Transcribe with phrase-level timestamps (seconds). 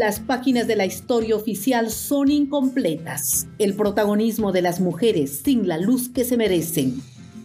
[0.00, 3.48] Las páginas de la historia oficial son incompletas.
[3.58, 7.02] El protagonismo de las mujeres sin la luz que se merecen.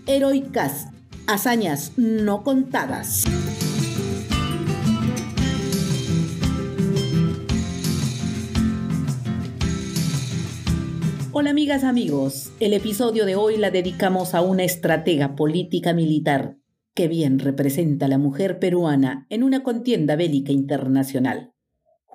[0.08, 0.88] Heroicas,
[1.28, 3.26] hazañas no contadas.
[11.34, 12.54] Hola amigas, amigos.
[12.62, 16.56] El episodio de hoy la dedicamos a una estratega política militar
[16.94, 21.52] que bien representa a la mujer peruana en una contienda bélica internacional.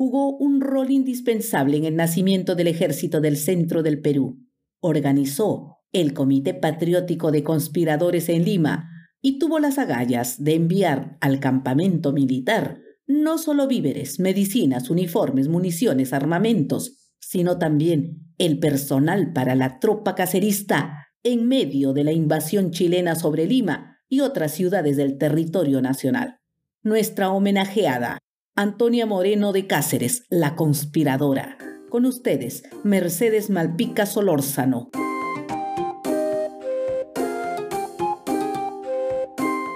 [0.01, 4.39] Jugó un rol indispensable en el nacimiento del ejército del centro del Perú.
[4.81, 8.89] Organizó el Comité Patriótico de Conspiradores en Lima
[9.21, 16.15] y tuvo las agallas de enviar al campamento militar no solo víveres, medicinas, uniformes, municiones,
[16.15, 23.17] armamentos, sino también el personal para la tropa cacerista en medio de la invasión chilena
[23.17, 26.39] sobre Lima y otras ciudades del territorio nacional.
[26.83, 28.17] Nuestra homenajeada,
[28.57, 31.57] Antonia Moreno de Cáceres, la conspiradora.
[31.89, 34.91] Con ustedes, Mercedes Malpica Solórzano.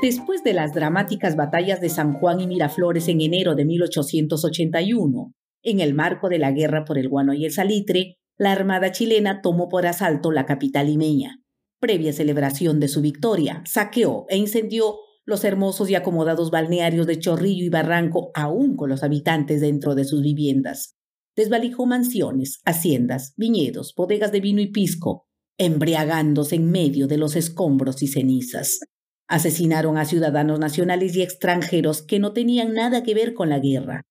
[0.02, 5.80] Después de las dramáticas batallas de San Juan y Miraflores en enero de 1881, en
[5.80, 9.68] el marco de la guerra por el guano y el salitre, la Armada chilena tomó
[9.68, 11.40] por asalto la capital limeña.
[11.80, 17.64] Previa celebración de su victoria, saqueó e incendió los hermosos y acomodados balnearios de Chorrillo
[17.64, 20.96] y Barranco, aún con los habitantes dentro de sus viviendas.
[21.36, 25.26] Desvalijó mansiones, haciendas, viñedos, bodegas de vino y pisco,
[25.58, 28.80] embriagándose en medio de los escombros y cenizas.
[29.26, 34.02] Asesinaron a ciudadanos nacionales y extranjeros que no tenían nada que ver con la guerra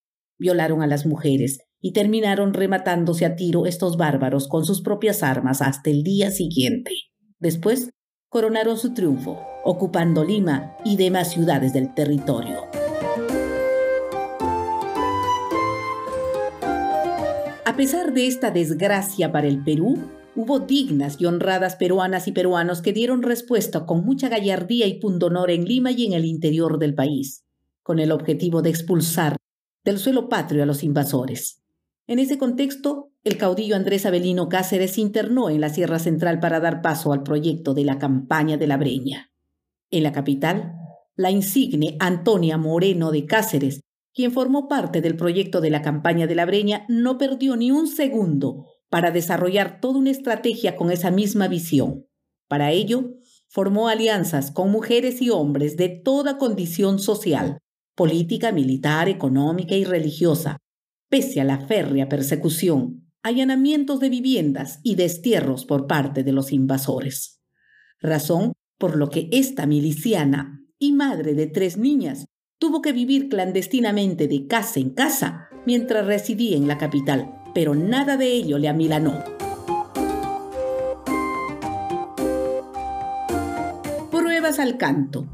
[0.43, 5.61] violaron a las mujeres y terminaron rematándose a tiro estos bárbaros con sus propias armas
[5.61, 6.91] hasta el día siguiente.
[7.39, 7.91] Después,
[8.29, 12.67] coronaron su triunfo, ocupando Lima y demás ciudades del territorio.
[17.65, 19.97] A pesar de esta desgracia para el Perú,
[20.35, 25.49] hubo dignas y honradas peruanas y peruanos que dieron respuesta con mucha gallardía y pundonor
[25.49, 27.43] en Lima y en el interior del país,
[27.81, 29.37] con el objetivo de expulsar
[29.83, 31.63] del suelo patrio a los invasores.
[32.05, 36.81] En ese contexto, el caudillo Andrés Avelino Cáceres internó en la Sierra Central para dar
[36.81, 39.32] paso al proyecto de la campaña de la Breña.
[39.93, 40.73] En la capital,
[41.15, 43.81] la insigne Antonia Moreno de Cáceres,
[44.11, 47.87] quien formó parte del proyecto de la campaña de la Breña, no perdió ni un
[47.87, 52.07] segundo para desarrollar toda una estrategia con esa misma visión.
[52.47, 53.17] Para ello,
[53.47, 57.59] formó alianzas con mujeres y hombres de toda condición social,
[57.93, 60.57] política, militar, económica y religiosa,
[61.07, 67.43] pese a la férrea persecución, allanamientos de viviendas y destierros por parte de los invasores.
[67.99, 72.25] Razón por lo que esta miliciana y madre de tres niñas
[72.59, 78.17] tuvo que vivir clandestinamente de casa en casa mientras residía en la capital, pero nada
[78.17, 79.23] de ello le amilanó.
[84.11, 85.27] Pruebas al canto.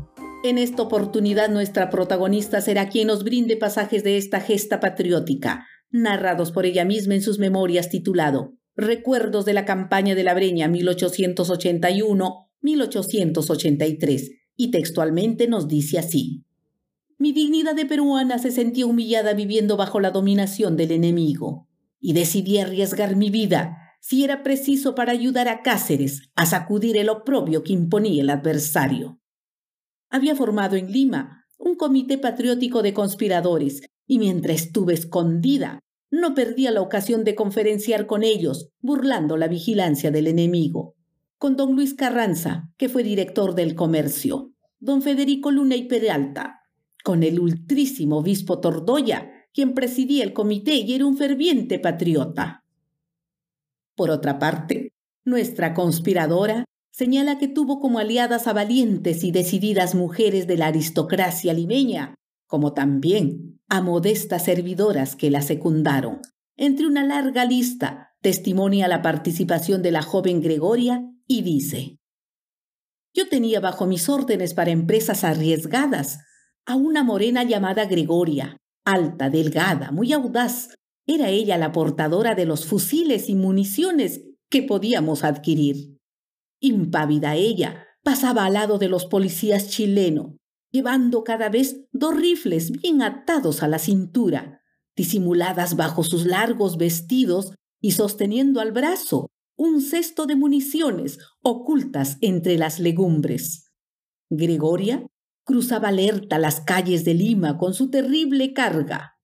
[0.43, 6.51] En esta oportunidad nuestra protagonista será quien nos brinde pasajes de esta gesta patriótica, narrados
[6.51, 10.69] por ella misma en sus memorias titulado Recuerdos de la campaña de la Breña
[12.61, 16.43] 1881-1883, y textualmente nos dice así.
[17.17, 21.67] Mi dignidad de peruana se sentía humillada viviendo bajo la dominación del enemigo,
[21.99, 27.09] y decidí arriesgar mi vida si era preciso para ayudar a Cáceres a sacudir el
[27.09, 29.19] oprobio que imponía el adversario
[30.09, 36.71] había formado en Lima un comité patriótico de conspiradores y mientras estuve escondida, no perdía
[36.71, 40.95] la ocasión de conferenciar con ellos, burlando la vigilancia del enemigo.
[41.39, 44.51] Con don Luis Carranza, que fue director del comercio,
[44.81, 46.63] don Federico Luna y Peralta,
[47.01, 52.65] con el ultrísimo obispo Tordoya, quien presidía el comité y era un ferviente patriota.
[53.95, 54.91] Por otra parte,
[55.23, 61.53] nuestra conspiradora señala que tuvo como aliadas a valientes y decididas mujeres de la aristocracia
[61.53, 62.15] limeña,
[62.47, 66.19] como también a modestas servidoras que la secundaron.
[66.57, 71.99] Entre una larga lista, testimonia la participación de la joven Gregoria y dice,
[73.13, 76.19] Yo tenía bajo mis órdenes para empresas arriesgadas
[76.65, 80.75] a una morena llamada Gregoria, alta, delgada, muy audaz.
[81.07, 85.99] Era ella la portadora de los fusiles y municiones que podíamos adquirir.
[86.59, 90.35] Impávida ella, pasaba al lado de los policías chilenos,
[90.71, 94.61] llevando cada vez dos rifles bien atados a la cintura,
[94.95, 99.29] disimuladas bajo sus largos vestidos y sosteniendo al brazo
[99.59, 103.69] un cesto de municiones ocultas entre las legumbres.
[104.29, 105.05] Gregoria
[105.43, 109.17] cruzaba alerta las calles de Lima con su terrible carga.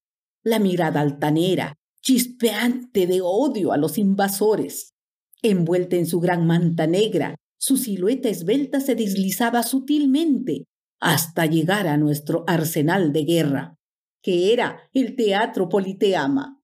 [0.44, 4.94] La mirada altanera chispeante de odio a los invasores.
[5.42, 10.66] Envuelta en su gran manta negra, su silueta esbelta se deslizaba sutilmente
[11.00, 13.78] hasta llegar a nuestro arsenal de guerra,
[14.22, 16.62] que era el Teatro Politeama.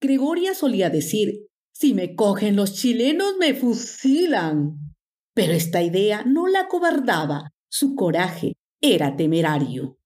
[0.00, 1.48] Gregoria solía decir,
[1.78, 4.94] si me cogen los chilenos me fusilan.
[5.34, 9.98] Pero esta idea no la cobardaba, su coraje era temerario.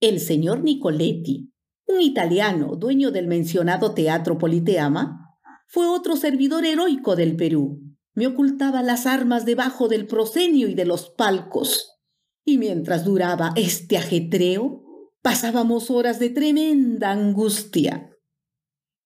[0.00, 1.52] El señor Nicoletti,
[1.86, 7.80] un italiano dueño del mencionado Teatro Politeama, fue otro servidor heroico del Perú.
[8.14, 12.00] Me ocultaba las armas debajo del proscenio y de los palcos.
[12.44, 14.82] Y mientras duraba este ajetreo,
[15.22, 18.15] pasábamos horas de tremenda angustia.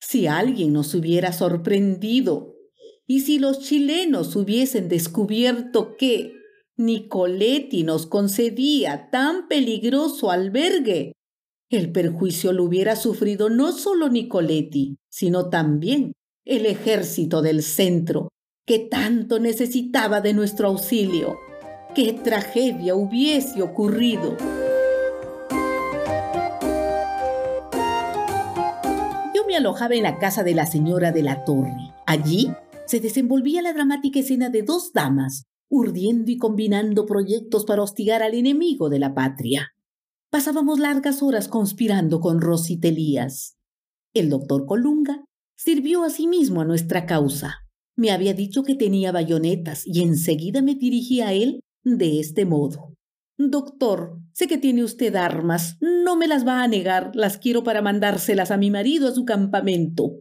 [0.00, 2.55] Si alguien nos hubiera sorprendido
[3.06, 6.32] y si los chilenos hubiesen descubierto que
[6.76, 11.12] Nicoletti nos concedía tan peligroso albergue,
[11.70, 16.12] el perjuicio lo hubiera sufrido no solo Nicoletti, sino también
[16.44, 18.29] el ejército del centro,
[18.67, 21.37] que tanto necesitaba de nuestro auxilio.
[21.94, 24.37] ¡Qué tragedia hubiese ocurrido!
[29.50, 31.93] Me alojaba en la casa de la señora de la Torre.
[32.06, 32.52] Allí
[32.87, 38.35] se desenvolvía la dramática escena de dos damas, urdiendo y combinando proyectos para hostigar al
[38.35, 39.73] enemigo de la patria.
[40.31, 43.56] Pasábamos largas horas conspirando con Rosy Telías.
[44.14, 45.25] El doctor Colunga
[45.56, 47.56] sirvió a sí a nuestra causa.
[47.97, 52.94] Me había dicho que tenía bayonetas y enseguida me dirigí a él de este modo.
[53.48, 55.78] Doctor, sé que tiene usted armas.
[55.81, 57.12] No me las va a negar.
[57.14, 60.12] Las quiero para mandárselas a mi marido a su campamento.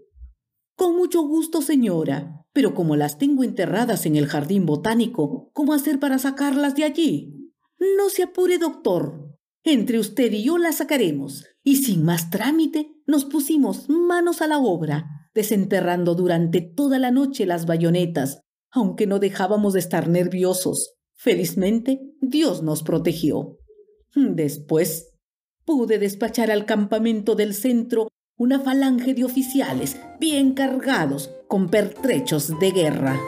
[0.78, 2.46] Con mucho gusto, señora.
[2.54, 7.52] Pero como las tengo enterradas en el jardín botánico, ¿cómo hacer para sacarlas de allí?
[7.98, 9.36] No se apure, doctor.
[9.66, 11.46] Entre usted y yo la sacaremos.
[11.62, 17.46] Y sin más trámite, nos pusimos manos a la obra, desenterrando durante toda la noche
[17.46, 18.40] las bayonetas,
[18.72, 20.99] aunque no dejábamos de estar nerviosos.
[21.22, 23.58] Felizmente, Dios nos protegió.
[24.16, 25.18] Después,
[25.66, 28.08] pude despachar al campamento del centro
[28.38, 33.20] una falange de oficiales bien cargados con pertrechos de guerra.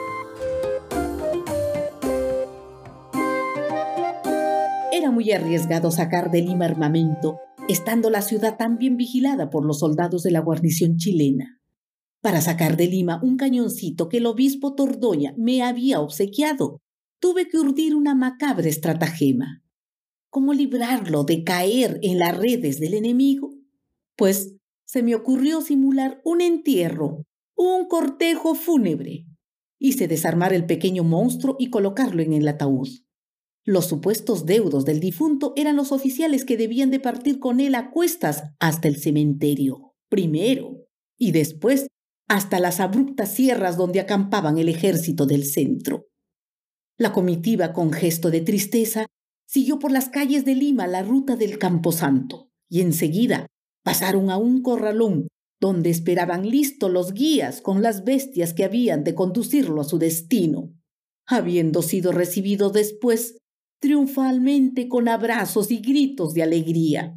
[4.90, 9.80] Era muy arriesgado sacar de Lima armamento, estando la ciudad tan bien vigilada por los
[9.80, 11.60] soldados de la guarnición chilena.
[12.22, 16.80] Para sacar de Lima un cañoncito que el obispo Tordoña me había obsequiado,
[17.22, 19.62] tuve que urdir una macabra estratagema.
[20.28, 23.54] ¿Cómo librarlo de caer en las redes del enemigo?
[24.16, 27.24] Pues se me ocurrió simular un entierro,
[27.54, 29.24] un cortejo fúnebre.
[29.78, 32.88] Hice desarmar el pequeño monstruo y colocarlo en el ataúd.
[33.64, 37.92] Los supuestos deudos del difunto eran los oficiales que debían de partir con él a
[37.92, 41.86] cuestas hasta el cementerio, primero, y después
[42.26, 46.08] hasta las abruptas sierras donde acampaban el ejército del centro.
[46.98, 49.06] La comitiva, con gesto de tristeza,
[49.46, 53.46] siguió por las calles de Lima la ruta del Camposanto, y enseguida
[53.84, 55.28] pasaron a un corralón
[55.60, 60.74] donde esperaban listos los guías con las bestias que habían de conducirlo a su destino.
[61.26, 63.36] Habiendo sido recibido después
[63.80, 67.16] triunfalmente con abrazos y gritos de alegría.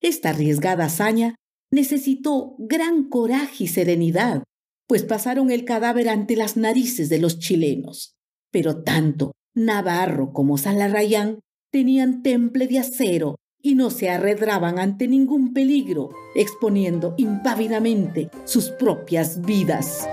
[0.00, 1.36] Esta arriesgada hazaña
[1.70, 4.42] necesitó gran coraje y serenidad,
[4.86, 8.17] pues pasaron el cadáver ante las narices de los chilenos.
[8.50, 11.40] Pero tanto Navarro como Salarayán
[11.70, 19.42] tenían temple de acero y no se arredraban ante ningún peligro, exponiendo impávidamente sus propias
[19.42, 20.08] vidas.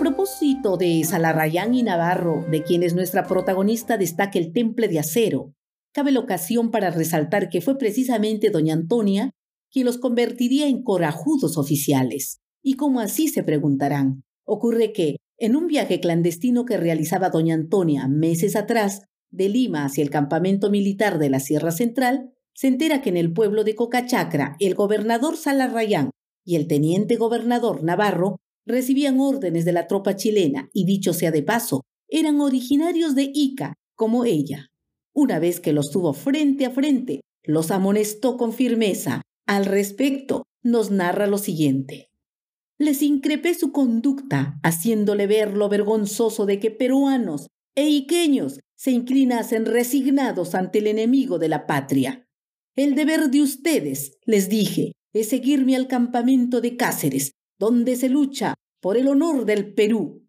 [0.00, 5.54] propósito de Salarayán y Navarro, de quienes nuestra protagonista destaca el temple de acero,
[5.92, 9.30] cabe la ocasión para resaltar que fue precisamente doña Antonia
[9.70, 12.39] quien los convertiría en corajudos oficiales.
[12.62, 18.06] Y como así se preguntarán, ocurre que, en un viaje clandestino que realizaba doña Antonia
[18.08, 23.10] meses atrás, de Lima hacia el campamento militar de la Sierra Central, se entera que
[23.10, 26.10] en el pueblo de Cocachacra el gobernador Salarayán
[26.44, 28.36] y el teniente gobernador Navarro
[28.66, 33.74] recibían órdenes de la tropa chilena y dicho sea de paso, eran originarios de Ica,
[33.94, 34.66] como ella.
[35.14, 39.22] Una vez que los tuvo frente a frente, los amonestó con firmeza.
[39.46, 42.09] Al respecto, nos narra lo siguiente.
[42.80, 49.66] Les increpé su conducta, haciéndole ver lo vergonzoso de que peruanos e iqueños se inclinasen
[49.66, 52.26] resignados ante el enemigo de la patria.
[52.74, 58.54] El deber de ustedes, les dije, es seguirme al campamento de Cáceres, donde se lucha
[58.80, 60.26] por el honor del Perú.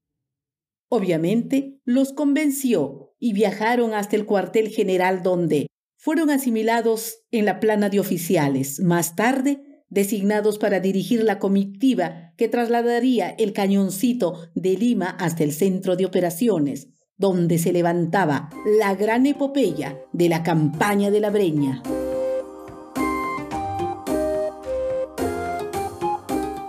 [0.89, 5.67] Obviamente los convenció y viajaron hasta el cuartel general donde,
[5.97, 12.47] fueron asimilados en la plana de oficiales, más tarde designados para dirigir la comitiva que
[12.47, 19.27] trasladaría el cañoncito de Lima hasta el centro de operaciones, donde se levantaba la gran
[19.27, 21.83] epopeya de la campaña de la Breña.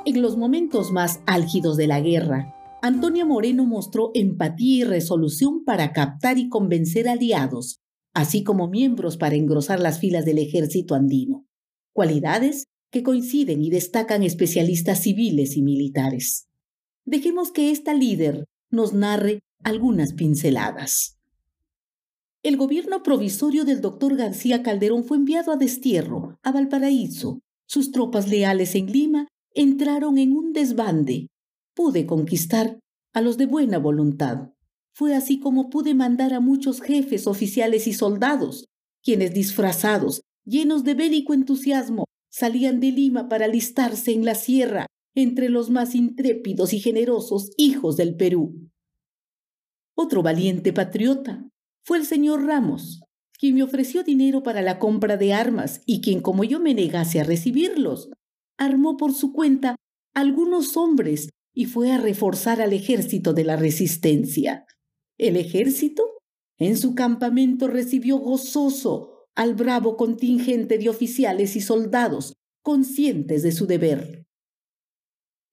[0.04, 5.92] En los momentos más álgidos de la guerra, Antonio Moreno mostró empatía y resolución para
[5.92, 7.80] captar y convencer aliados,
[8.12, 11.46] así como miembros para engrosar las filas del ejército andino,
[11.92, 16.46] cualidades que coinciden y destacan especialistas civiles y militares.
[17.04, 21.16] Dejemos que esta líder nos narre algunas pinceladas.
[22.42, 27.40] El gobierno provisorio del doctor García Calderón fue enviado a destierro, a Valparaíso.
[27.66, 31.28] Sus tropas leales en Lima entraron en un desbande.
[31.74, 32.78] Pude conquistar
[33.14, 34.50] a los de buena voluntad.
[34.92, 38.66] Fue así como pude mandar a muchos jefes, oficiales y soldados,
[39.02, 45.50] quienes disfrazados, llenos de bélico entusiasmo, salían de Lima para alistarse en la sierra entre
[45.50, 48.70] los más intrépidos y generosos hijos del Perú.
[49.94, 51.46] Otro valiente patriota
[51.84, 53.02] fue el señor Ramos,
[53.38, 57.20] quien me ofreció dinero para la compra de armas y quien, como yo me negase
[57.20, 58.08] a recibirlos,
[58.56, 59.76] armó por su cuenta
[60.14, 64.64] algunos hombres y fue a reforzar al ejército de la resistencia.
[65.18, 66.04] El ejército,
[66.56, 73.66] en su campamento, recibió gozoso al bravo contingente de oficiales y soldados conscientes de su
[73.66, 74.24] deber.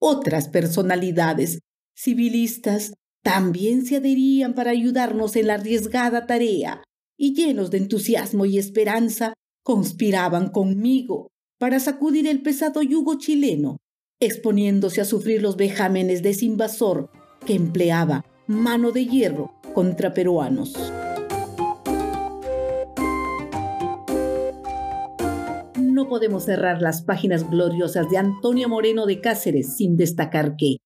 [0.00, 1.60] Otras personalidades,
[1.94, 6.82] civilistas, también se adherían para ayudarnos en la arriesgada tarea
[7.18, 13.76] y llenos de entusiasmo y esperanza, conspiraban conmigo para sacudir el pesado yugo chileno,
[14.20, 17.10] exponiéndose a sufrir los vejámenes de ese invasor
[17.44, 20.74] que empleaba mano de hierro contra peruanos.
[26.10, 30.78] Podemos cerrar las páginas gloriosas de Antonio Moreno de Cáceres sin destacar que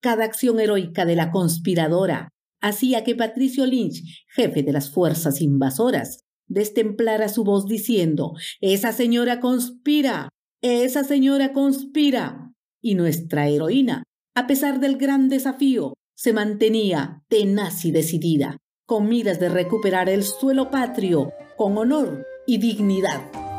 [0.00, 2.30] cada acción heroica de la conspiradora
[2.62, 8.32] hacía que Patricio Lynch, jefe de las fuerzas invasoras, destemplara su voz diciendo,
[8.62, 10.30] esa señora conspira,
[10.62, 12.50] esa señora conspira.
[12.80, 18.56] Y nuestra heroína, a pesar del gran desafío, se mantenía tenaz y decidida,
[18.86, 23.49] con miras de recuperar el suelo patrio con honor y dignidad.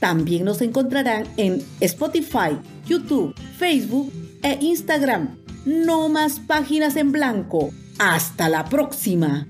[0.00, 2.56] También nos encontrarán en Spotify,
[2.86, 5.36] YouTube, Facebook e Instagram.
[5.66, 7.70] No más páginas en blanco.
[7.98, 9.46] Hasta la próxima.